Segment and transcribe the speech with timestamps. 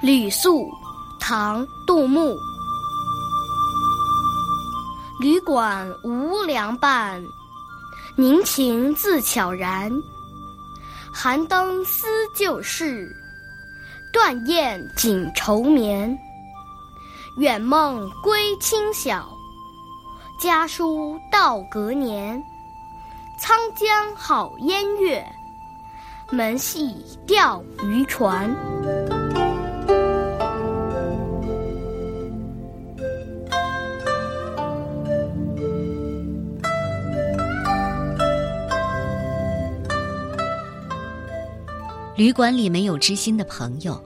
[0.00, 0.70] 吕宿，
[1.18, 2.38] 唐·杜牧。
[5.18, 7.20] 旅馆无良伴，
[8.14, 9.92] 凝情自悄然。
[11.12, 13.12] 寒灯思旧事，
[14.12, 16.16] 断雁锦愁眠。
[17.38, 19.28] 远梦归清晓，
[20.40, 22.40] 家书到隔年。
[23.40, 25.26] 沧江好烟月，
[26.30, 28.48] 门系钓鱼船。
[42.18, 43.96] 旅馆里没有知心的朋友，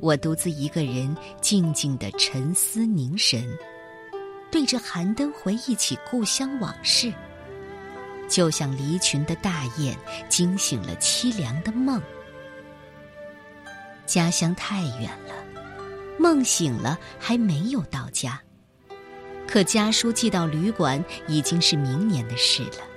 [0.00, 3.46] 我独自一个人静静的沉思凝神，
[4.50, 7.12] 对着寒灯回忆起故乡往事，
[8.30, 9.94] 就像离群的大雁
[10.26, 12.00] 惊醒了凄凉的梦。
[14.06, 15.34] 家乡太远了，
[16.18, 18.40] 梦醒了还没有到家，
[19.46, 22.93] 可家书寄到旅馆已经是明年的事了。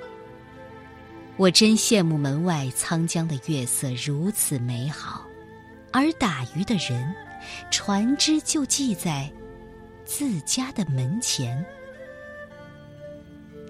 [1.38, 5.24] 我真羡慕门外沧江的月色如此美好，
[5.92, 7.14] 而打鱼的人，
[7.70, 9.32] 船只就系在
[10.04, 11.64] 自家的门前。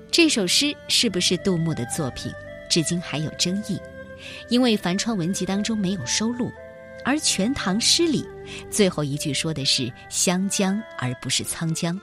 [0.09, 2.31] 这首诗是不是杜牧的作品，
[2.69, 3.77] 至今还有争议，
[4.47, 6.49] 因为樊川文集当中没有收录，
[7.03, 8.25] 而《全唐诗》里
[8.71, 11.99] 最后一句说的是湘江而不是沧江。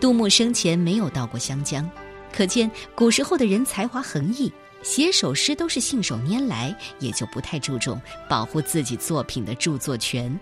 [0.00, 1.88] 杜牧生前没有到过湘江，
[2.32, 4.50] 可见古时候的人才华横溢。
[4.82, 10.38] 写首诗都是信手拈来，也就不太注重保护自己作品的著作权。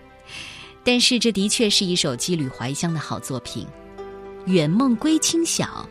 [0.83, 3.67] 但是这的确是一首羁旅怀乡的好作品。
[4.45, 5.87] 远梦归清晓，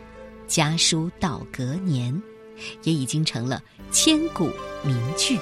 [0.46, 2.20] 家书到隔年，
[2.82, 4.50] 也已经成了千古
[4.82, 5.38] 名句。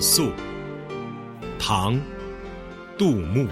[0.00, 0.32] 宿，
[1.58, 2.00] 唐，
[2.96, 3.46] 杜牧。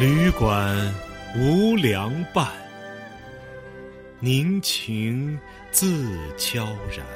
[0.00, 0.94] 旅馆
[1.36, 2.48] 无良伴，
[4.18, 5.38] 凝情
[5.70, 6.64] 自悄
[6.96, 7.06] 然。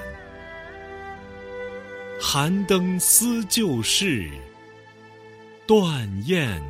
[2.20, 4.28] 寒灯思旧事，
[5.66, 6.62] 断雁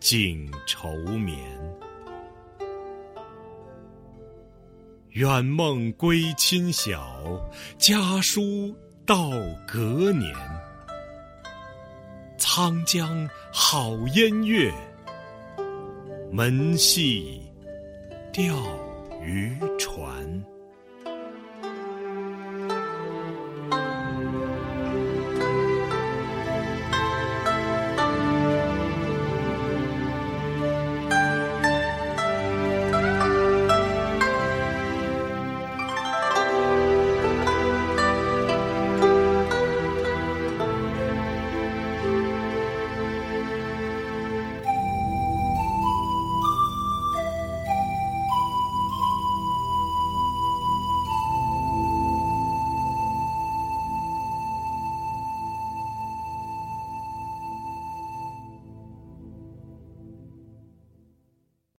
[0.00, 1.38] 锦愁眠。
[5.12, 7.14] 远梦归亲晓，
[7.76, 8.74] 家书
[9.04, 9.30] 到
[9.66, 10.34] 隔年。
[12.38, 14.72] 沧江好烟月，
[16.32, 17.42] 门系
[18.32, 18.42] 钓
[19.22, 20.42] 鱼船。